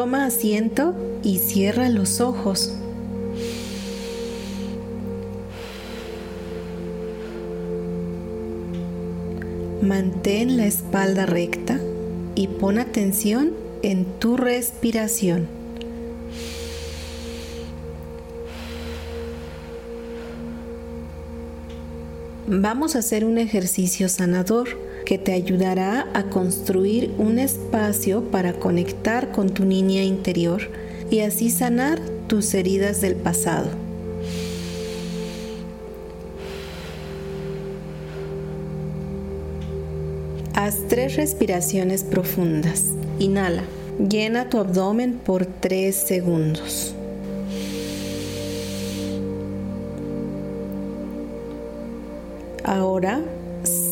Toma 0.00 0.24
asiento 0.24 0.94
y 1.22 1.36
cierra 1.40 1.90
los 1.90 2.22
ojos. 2.22 2.74
Mantén 9.82 10.56
la 10.56 10.64
espalda 10.64 11.26
recta 11.26 11.78
y 12.34 12.48
pon 12.48 12.78
atención 12.78 13.52
en 13.82 14.06
tu 14.06 14.38
respiración. 14.38 15.48
Vamos 22.46 22.96
a 22.96 23.00
hacer 23.00 23.26
un 23.26 23.36
ejercicio 23.36 24.08
sanador 24.08 24.89
que 25.10 25.18
te 25.18 25.32
ayudará 25.32 26.06
a 26.14 26.30
construir 26.30 27.10
un 27.18 27.40
espacio 27.40 28.30
para 28.30 28.52
conectar 28.52 29.32
con 29.32 29.50
tu 29.50 29.64
niña 29.64 30.04
interior 30.04 30.70
y 31.10 31.18
así 31.18 31.50
sanar 31.50 31.98
tus 32.28 32.54
heridas 32.54 33.00
del 33.00 33.16
pasado. 33.16 33.70
Haz 40.54 40.76
tres 40.88 41.16
respiraciones 41.16 42.04
profundas. 42.04 42.84
Inhala. 43.18 43.64
Llena 43.98 44.48
tu 44.48 44.58
abdomen 44.58 45.14
por 45.14 45.44
tres 45.44 45.96
segundos. 45.96 46.94
Ahora 52.62 53.20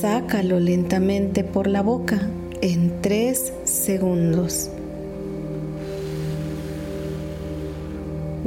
sácalo 0.00 0.60
lentamente 0.60 1.42
por 1.42 1.66
la 1.66 1.82
boca 1.82 2.20
en 2.60 3.00
tres 3.00 3.52
segundos. 3.64 4.70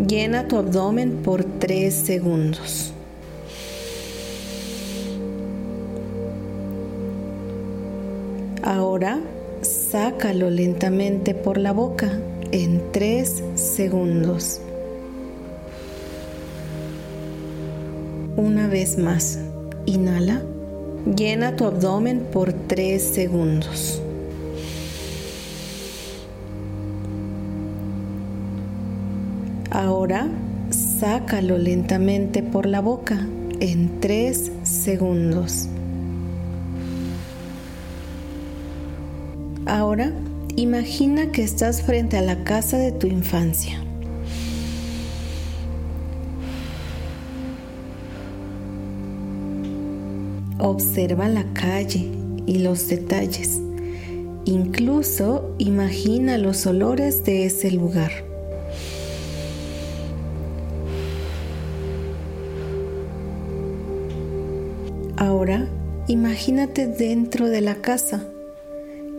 Llena 0.07 0.47
tu 0.47 0.57
abdomen 0.57 1.17
por 1.17 1.43
tres 1.43 1.93
segundos. 1.93 2.93
Ahora 8.63 9.19
sácalo 9.61 10.49
lentamente 10.49 11.33
por 11.33 11.57
la 11.57 11.73
boca 11.73 12.17
en 12.53 12.81
tres 12.93 13.43
segundos. 13.55 14.61
Una 18.37 18.67
vez 18.67 18.97
más, 18.97 19.39
inhala. 19.85 20.41
Llena 21.05 21.55
tu 21.55 21.65
abdomen 21.65 22.27
por 22.31 22.53
tres 22.53 23.01
segundos. 23.01 24.01
Ahora 29.71 30.27
sácalo 30.69 31.57
lentamente 31.57 32.43
por 32.43 32.67
la 32.67 32.81
boca 32.81 33.27
en 33.59 33.99
tres 33.99 34.51
segundos. 34.63 35.67
Ahora 39.65 40.11
imagina 40.55 41.31
que 41.31 41.41
estás 41.41 41.81
frente 41.81 42.17
a 42.17 42.21
la 42.21 42.43
casa 42.43 42.77
de 42.77 42.91
tu 42.91 43.07
infancia. 43.07 43.79
Observa 50.63 51.27
la 51.27 51.43
calle 51.53 52.07
y 52.45 52.59
los 52.59 52.87
detalles. 52.87 53.59
Incluso 54.45 55.55
imagina 55.57 56.37
los 56.37 56.67
olores 56.67 57.23
de 57.23 57.47
ese 57.47 57.71
lugar. 57.71 58.11
Ahora 65.17 65.67
imagínate 66.07 66.85
dentro 66.85 67.47
de 67.49 67.61
la 67.61 67.75
casa, 67.75 68.23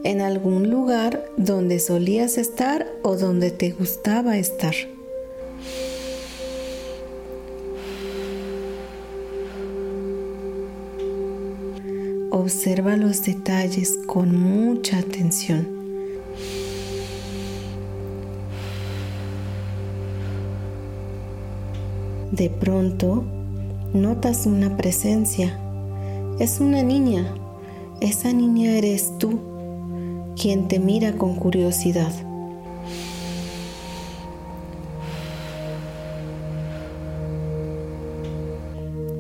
en 0.05 0.21
algún 0.21 0.71
lugar 0.71 1.25
donde 1.37 1.81
solías 1.81 2.39
estar 2.39 2.87
o 3.03 3.17
donde 3.17 3.51
te 3.51 3.73
gustaba 3.73 4.39
estar. 4.39 4.75
Observa 12.43 12.97
los 12.97 13.23
detalles 13.23 14.01
con 14.05 14.37
mucha 14.37 14.99
atención. 14.99 15.69
De 22.33 22.51
pronto, 22.51 23.23
notas 23.95 24.47
una 24.47 24.77
presencia. 24.77 25.57
Es 26.41 26.59
una 26.59 26.83
niña. 26.83 27.33
Esa 28.01 28.33
niña 28.33 28.73
eres 28.73 29.17
tú, 29.19 29.39
quien 30.37 30.67
te 30.67 30.81
mira 30.81 31.13
con 31.13 31.37
curiosidad. 31.37 32.13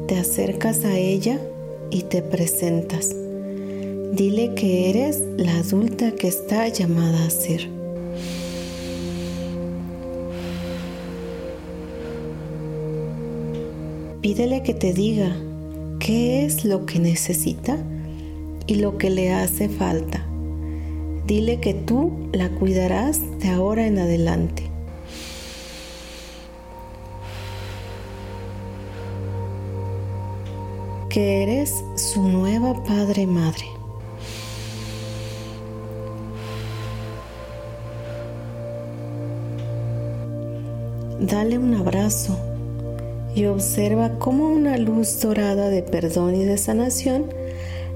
Te 0.09 0.19
acercas 0.19 0.85
a 0.85 0.97
ella 0.99 1.39
y 1.93 2.03
te 2.03 2.23
presentas. 2.23 3.15
Dile 4.13 4.55
que 4.55 4.91
eres 4.91 5.21
la 5.37 5.57
adulta 5.57 6.13
que 6.13 6.29
está 6.29 6.67
llamada 6.69 7.27
a 7.27 7.31
ser. 7.31 7.69
Pídele 14.23 14.63
que 14.63 14.73
te 14.73 14.93
diga 14.93 15.37
qué 15.99 16.45
es 16.45 16.65
lo 16.65 16.87
que 16.87 16.99
necesita 16.99 17.77
y 18.67 18.77
lo 18.77 18.97
que 18.97 19.11
le 19.11 19.33
hace 19.33 19.69
falta. 19.69 20.27
Dile 21.27 21.61
que 21.61 21.75
tú 21.75 22.13
la 22.33 22.49
cuidarás 22.51 23.21
de 23.41 23.49
ahora 23.49 23.87
en 23.87 23.99
adelante. 23.99 24.72
Que 31.13 31.43
eres 31.43 31.85
su 31.95 32.27
nueva 32.27 32.73
padre 32.85 33.27
madre. 33.27 33.67
Dale 41.21 41.59
un 41.59 41.75
abrazo 41.75 42.39
y 43.35 43.45
observa 43.45 44.19
cómo 44.19 44.49
una 44.49 44.79
luz 44.79 45.21
dorada 45.21 45.69
de 45.69 45.83
perdón 45.83 46.35
y 46.35 46.45
de 46.47 46.57
sanación 46.57 47.27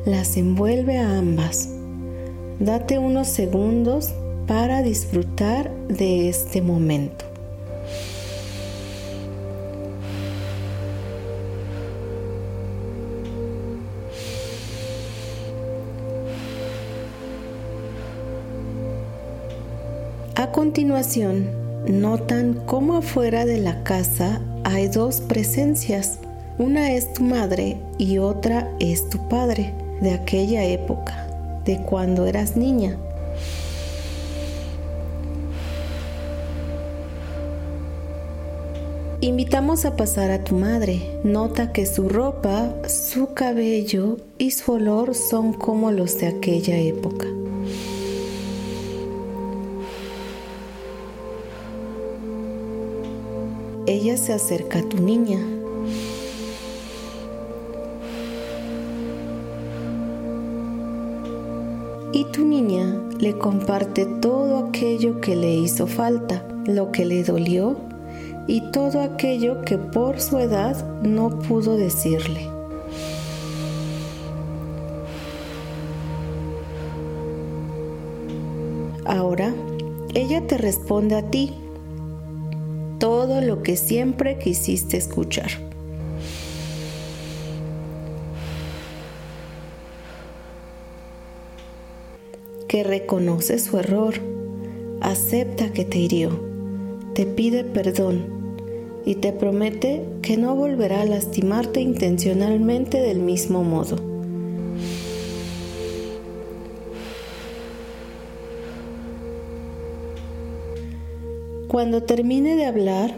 las 0.05 0.37
envuelve 0.37 0.99
a 0.99 1.19
ambas. 1.19 1.71
Date 2.61 2.99
unos 2.99 3.29
segundos 3.29 4.13
para 4.47 4.83
disfrutar 4.83 5.75
de 5.89 6.29
este 6.29 6.61
momento. 6.61 7.26
Continuación, 20.57 21.51
notan 21.87 22.55
cómo 22.65 22.97
afuera 22.97 23.45
de 23.45 23.59
la 23.59 23.83
casa 23.83 24.41
hay 24.65 24.89
dos 24.89 25.21
presencias. 25.21 26.19
Una 26.57 26.93
es 26.93 27.13
tu 27.13 27.25
madre 27.25 27.77
y 27.99 28.17
otra 28.17 28.67
es 28.81 29.07
tu 29.11 29.29
padre, 29.29 29.75
de 30.01 30.13
aquella 30.13 30.65
época, 30.65 31.27
de 31.67 31.77
cuando 31.83 32.25
eras 32.25 32.57
niña. 32.57 32.97
Invitamos 39.21 39.85
a 39.85 39.95
pasar 39.95 40.31
a 40.31 40.43
tu 40.43 40.55
madre. 40.55 41.21
Nota 41.23 41.71
que 41.73 41.85
su 41.85 42.09
ropa, 42.09 42.75
su 42.89 43.35
cabello 43.35 44.17
y 44.39 44.53
su 44.53 44.73
olor 44.73 45.15
son 45.15 45.53
como 45.53 45.93
los 45.93 46.19
de 46.19 46.29
aquella 46.29 46.79
época. 46.79 47.27
Ella 53.97 54.19
se 54.19 54.35
acerca 54.35 54.81
a 54.81 54.83
tu 54.83 54.99
niña. 54.99 55.39
Y 62.13 62.25
tu 62.27 62.45
niña 62.45 63.01
le 63.19 63.39
comparte 63.39 64.05
todo 64.21 64.67
aquello 64.67 65.21
que 65.23 65.35
le 65.35 65.55
hizo 65.55 65.87
falta, 65.87 66.47
lo 66.67 66.93
que 66.93 67.07
le 67.07 67.25
dolió 67.25 67.77
y 68.47 68.71
todo 68.71 69.01
aquello 69.01 69.63
que 69.63 69.79
por 69.79 70.21
su 70.21 70.39
edad 70.39 70.77
no 71.03 71.31
pudo 71.31 71.77
decirle. 71.77 72.49
Ahora 79.07 79.55
ella 80.15 80.47
te 80.47 80.59
responde 80.59 81.15
a 81.15 81.31
ti 81.31 81.55
todo 82.99 83.41
lo 83.41 83.63
que 83.63 83.77
siempre 83.77 84.39
quisiste 84.39 84.97
escuchar. 84.97 85.51
Que 92.69 92.83
reconoce 92.83 93.59
su 93.59 93.79
error, 93.79 94.15
acepta 95.01 95.73
que 95.73 95.85
te 95.85 95.99
hirió, 95.99 96.31
te 97.15 97.27
pide 97.27 97.65
perdón 97.65 98.37
y 99.05 99.15
te 99.17 99.33
promete 99.33 100.03
que 100.21 100.37
no 100.37 100.57
volverá 100.57 101.03
a 101.03 101.07
lastimarte 101.07 101.81
intencionalmente 101.81 103.01
del 103.01 103.21
mismo 103.21 103.63
modo. 103.63 104.16
Cuando 111.77 112.05
termine 112.05 112.57
de 112.57 112.65
hablar, 112.65 113.15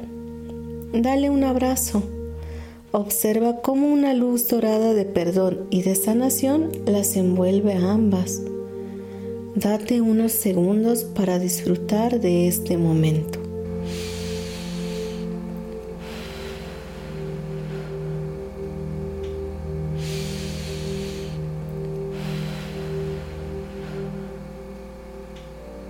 dale 0.92 1.30
un 1.30 1.44
abrazo. 1.44 2.02
Observa 2.90 3.62
cómo 3.62 3.86
una 3.86 4.14
luz 4.14 4.48
dorada 4.48 4.94
de 4.94 5.04
perdón 5.04 5.68
y 5.70 5.82
de 5.82 5.94
sanación 5.94 6.72
las 6.84 7.14
envuelve 7.14 7.74
a 7.74 7.92
ambas. 7.92 8.42
Date 9.54 10.00
unos 10.00 10.32
segundos 10.32 11.04
para 11.04 11.38
disfrutar 11.38 12.18
de 12.18 12.48
este 12.48 12.76
momento. 12.76 13.38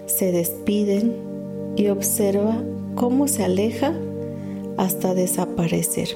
Se 0.04 0.32
despiden 0.32 1.27
y 1.78 1.88
observa 1.88 2.60
cómo 2.96 3.28
se 3.28 3.44
aleja 3.44 3.94
hasta 4.76 5.14
desaparecer. 5.14 6.08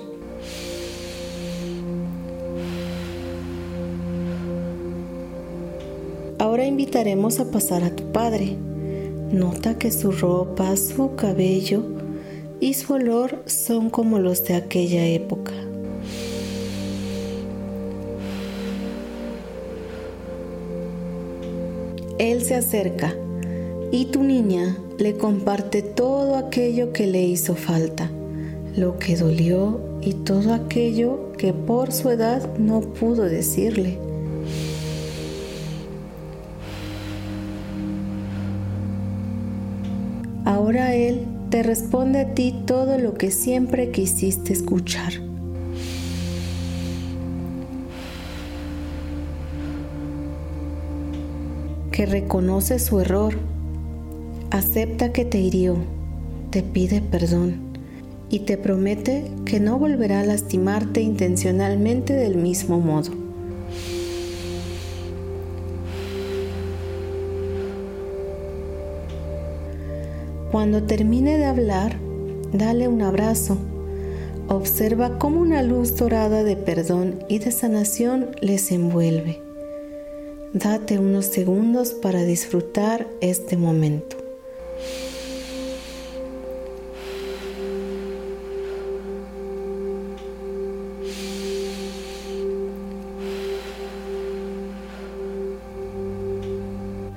Ahora 6.40 6.66
invitaremos 6.66 7.38
a 7.38 7.52
pasar 7.52 7.84
a 7.84 7.94
tu 7.94 8.10
padre. 8.10 8.56
Nota 9.30 9.78
que 9.78 9.92
su 9.92 10.10
ropa, 10.10 10.76
su 10.76 11.14
cabello 11.14 11.84
y 12.60 12.74
su 12.74 12.94
olor 12.94 13.44
son 13.46 13.88
como 13.88 14.18
los 14.18 14.44
de 14.44 14.56
aquella 14.56 15.06
época. 15.06 15.52
Él 22.18 22.42
se 22.42 22.56
acerca 22.56 23.14
y 23.92 24.06
tu 24.06 24.24
niña 24.24 24.76
le 24.98 25.16
comparte 25.16 25.82
todo 25.82 26.36
aquello 26.36 26.92
que 26.92 27.06
le 27.06 27.22
hizo 27.22 27.54
falta, 27.54 28.10
lo 28.76 28.98
que 28.98 29.16
dolió 29.16 29.80
y 30.00 30.14
todo 30.14 30.52
aquello 30.52 31.32
que 31.38 31.52
por 31.52 31.92
su 31.92 32.10
edad 32.10 32.56
no 32.58 32.80
pudo 32.80 33.24
decirle. 33.24 33.98
Ahora 40.44 40.94
Él 40.94 41.26
te 41.50 41.62
responde 41.62 42.20
a 42.20 42.34
ti 42.34 42.54
todo 42.66 42.98
lo 42.98 43.14
que 43.14 43.30
siempre 43.30 43.90
quisiste 43.90 44.52
escuchar. 44.52 45.12
Que 51.90 52.06
reconoce 52.06 52.78
su 52.78 53.00
error 53.00 53.34
acepta 54.52 55.12
que 55.12 55.24
te 55.24 55.38
hirió, 55.38 55.76
te 56.50 56.62
pide 56.62 57.00
perdón 57.00 57.72
y 58.28 58.40
te 58.40 58.58
promete 58.58 59.24
que 59.46 59.60
no 59.60 59.78
volverá 59.78 60.20
a 60.20 60.26
lastimarte 60.26 61.00
intencionalmente 61.00 62.12
del 62.12 62.36
mismo 62.36 62.78
modo. 62.78 63.12
Cuando 70.50 70.82
termine 70.82 71.38
de 71.38 71.46
hablar, 71.46 71.96
dale 72.52 72.88
un 72.88 73.00
abrazo. 73.00 73.56
Observa 74.48 75.18
cómo 75.18 75.40
una 75.40 75.62
luz 75.62 75.96
dorada 75.96 76.44
de 76.44 76.56
perdón 76.56 77.20
y 77.26 77.38
de 77.38 77.52
sanación 77.52 78.36
les 78.42 78.70
envuelve. 78.70 79.40
Date 80.52 80.98
unos 80.98 81.24
segundos 81.24 81.92
para 81.94 82.22
disfrutar 82.22 83.08
este 83.22 83.56
momento. 83.56 84.21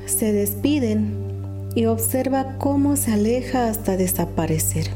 Se 0.06 0.32
despiden 0.32 1.14
y 1.76 1.86
observa 1.86 2.58
cómo 2.58 2.96
se 2.96 3.12
aleja 3.12 3.70
hasta 3.70 3.98
desaparecer. 3.98 4.88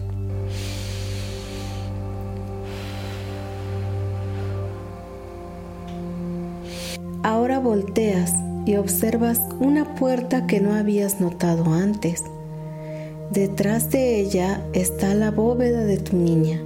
Ahora 7.24 7.60
volteas 7.60 8.34
y 8.66 8.78
observas 8.78 9.42
una 9.60 9.96
puerta 9.96 10.48
que 10.48 10.62
no 10.62 10.74
habías 10.74 11.20
notado 11.20 11.74
antes. 11.74 12.24
Detrás 13.32 13.92
de 13.92 14.20
ella 14.20 14.64
está 14.74 15.14
la 15.14 15.30
bóveda 15.30 15.84
de 15.84 15.98
tu 15.98 16.16
niña. 16.16 16.62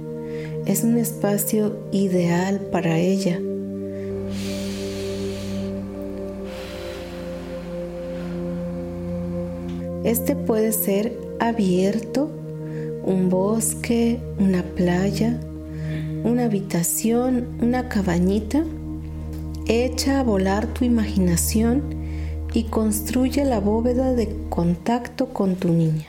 Es 0.64 0.84
un 0.84 0.96
espacio 0.96 1.76
ideal 1.92 2.60
para 2.70 2.98
ella 2.98 3.38
Este 10.04 10.36
puede 10.36 10.72
ser 10.72 11.18
abierto, 11.40 12.30
un 13.06 13.30
bosque, 13.30 14.20
una 14.38 14.62
playa, 14.62 15.40
una 16.24 16.44
habitación, 16.44 17.48
una 17.62 17.88
cabañita. 17.88 18.64
Echa 19.66 20.20
a 20.20 20.22
volar 20.22 20.66
tu 20.66 20.84
imaginación 20.84 21.82
y 22.52 22.64
construye 22.64 23.46
la 23.46 23.60
bóveda 23.60 24.12
de 24.12 24.28
contacto 24.50 25.30
con 25.32 25.56
tu 25.56 25.70
niña. 25.70 26.06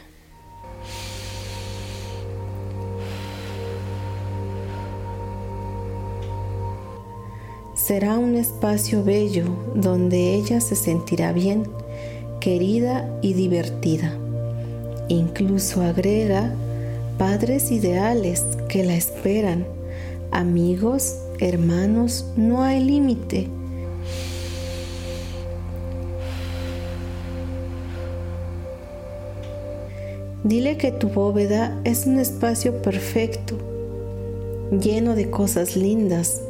Será 7.75 8.17
un 8.17 8.35
espacio 8.35 9.05
bello 9.05 9.45
donde 9.73 10.33
ella 10.33 10.59
se 10.59 10.75
sentirá 10.75 11.31
bien 11.31 11.63
querida 12.45 13.09
y 13.23 13.33
divertida. 13.33 14.13
Incluso 15.07 15.81
agrega 15.81 16.53
padres 17.17 17.71
ideales 17.71 18.43
que 18.69 18.83
la 18.83 18.93
esperan, 18.93 19.65
amigos, 20.29 21.15
hermanos, 21.39 22.23
no 22.35 22.61
hay 22.61 22.83
límite. 22.83 23.47
Dile 30.43 30.77
que 30.77 30.91
tu 30.91 31.09
bóveda 31.09 31.75
es 31.83 32.05
un 32.05 32.19
espacio 32.19 32.79
perfecto, 32.83 33.57
lleno 34.69 35.15
de 35.15 35.31
cosas 35.31 35.75
lindas, 35.75 36.43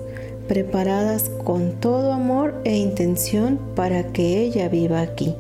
preparadas 0.50 1.30
con 1.46 1.80
todo 1.80 2.12
amor 2.12 2.54
e 2.66 2.75
intención 2.75 3.58
para 3.78 4.12
que 4.12 4.42
ella 4.42 4.68
viva 4.68 5.00
aquí. 5.00 5.36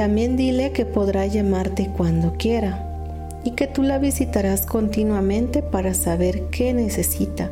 También 0.00 0.34
dile 0.34 0.72
que 0.72 0.86
podrá 0.86 1.26
llamarte 1.26 1.90
cuando 1.94 2.32
quiera 2.32 2.88
y 3.44 3.50
que 3.50 3.66
tú 3.66 3.82
la 3.82 3.98
visitarás 3.98 4.64
continuamente 4.64 5.62
para 5.62 5.92
saber 5.92 6.44
qué 6.50 6.72
necesita. 6.72 7.50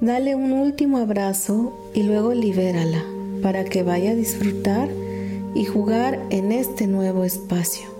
Dale 0.00 0.34
un 0.34 0.50
último 0.50 0.98
abrazo 0.98 1.72
y 1.94 2.02
luego 2.02 2.34
libérala 2.34 3.04
para 3.44 3.62
que 3.62 3.84
vaya 3.84 4.10
a 4.10 4.16
disfrutar 4.16 4.88
y 5.54 5.66
jugar 5.66 6.18
en 6.30 6.50
este 6.50 6.88
nuevo 6.88 7.22
espacio. 7.22 7.95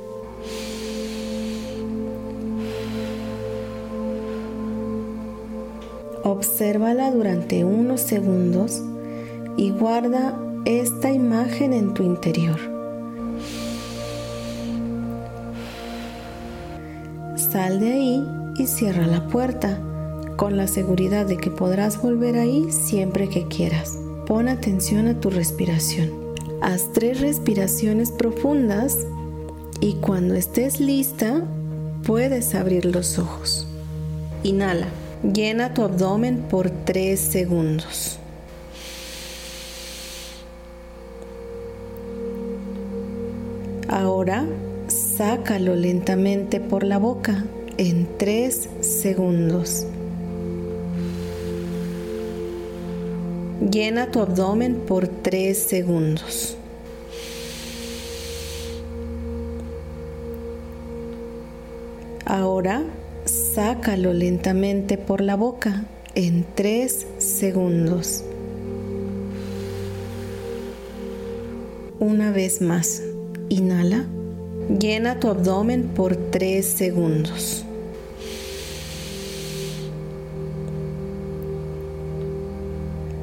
Obsérvala 6.26 7.12
durante 7.12 7.64
unos 7.64 8.00
segundos 8.00 8.83
y 9.56 9.71
guarda 9.71 10.37
esta 10.64 11.12
imagen 11.12 11.73
en 11.73 11.95
tu 11.95 12.02
interior. 12.02 12.59
Sal 17.37 17.78
de 17.78 17.92
ahí 17.92 18.26
y 18.59 18.66
cierra 18.66 19.06
la 19.06 19.28
puerta, 19.28 19.78
con 20.35 20.56
la 20.56 20.66
seguridad 20.66 21.26
de 21.26 21.37
que 21.37 21.52
podrás 21.52 22.02
volver 22.02 22.37
ahí 22.37 22.73
siempre 22.73 23.28
que 23.28 23.47
quieras. 23.47 23.97
Pon 24.26 24.49
atención 24.49 25.06
a 25.06 25.21
tu 25.21 25.30
respiración. 25.30 26.11
Haz 26.61 26.92
tres 26.92 27.21
respiraciones 27.21 28.11
profundas 28.11 28.99
y 29.80 29.95
cuando 30.00 30.35
estés 30.35 30.80
lista 30.80 31.45
puedes 32.04 32.56
abrir 32.56 32.85
los 32.85 33.16
ojos. 33.21 33.68
Inhala. 34.42 34.88
Llena 35.23 35.73
tu 35.73 35.82
abdomen 35.82 36.42
por 36.42 36.70
tres 36.70 37.20
segundos. 37.20 38.18
Ahora 43.88 44.44
sácalo 44.88 45.75
lentamente 45.75 46.61
por 46.61 46.85
la 46.85 46.99
boca 46.99 47.44
en 47.78 48.06
tres 48.18 48.68
segundos. 48.80 49.87
Llena 53.70 54.11
tu 54.11 54.20
abdomen 54.20 54.76
por 54.87 55.08
tres 55.08 55.58
segundos. 55.58 56.56
Ahora 62.26 62.82
sácalo 63.57 64.13
lentamente 64.13 64.99
por 64.99 65.23
la 65.23 65.35
boca 65.35 65.85
en 66.15 66.45
tres 66.55 67.07
segundos. 67.17 68.23
Una 71.99 72.33
vez 72.33 72.61
más, 72.61 73.03
inhala. 73.49 74.05
Llena 74.79 75.21
tu 75.21 75.29
abdomen 75.29 75.85
por 75.85 76.17
tres 76.17 76.67
segundos. 76.67 77.65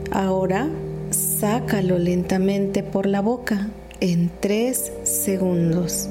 Ahora 0.10 0.68
sácalo 1.12 2.00
lentamente 2.00 2.82
por 2.82 3.06
la 3.06 3.22
boca 3.22 3.70
en 4.00 4.32
tres 4.40 4.92
segundos. 5.04 6.10